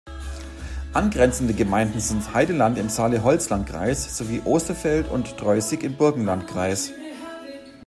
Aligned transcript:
Angrenzende 0.93 1.53
Gemeinden 1.53 1.99
sind 1.99 2.33
Heideland 2.33 2.79
im 2.79 2.89
Saale-Holzland-Kreis 2.89 4.17
sowie 4.17 4.41
Osterfeld 4.43 5.07
und 5.07 5.39
Droyßig 5.39 5.83
im 5.83 5.95
Burgenlandkreis. 5.95 6.89